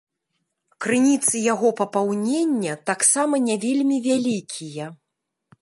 Крыніцы 0.85 1.35
яго 1.53 1.67
папаўнення 1.83 2.79
таксама 2.91 3.35
не 3.49 3.55
вельмі 3.67 3.97
вялікія. 4.11 4.93